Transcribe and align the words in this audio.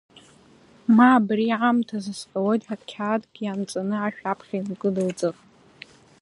Ма 0.95 1.07
абри 1.17 1.45
аамҭазы 1.57 2.13
сҟалоит 2.19 2.61
ҳәа 2.67 2.77
қьаадк 2.89 3.33
ианҵаны 3.43 3.97
ашә 4.05 4.21
аԥхьа 4.31 4.55
инкыдылҵар… 4.57 5.35